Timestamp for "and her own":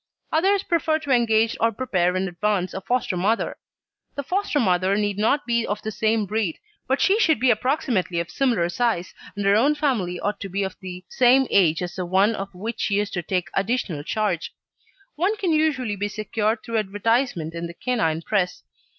9.35-9.75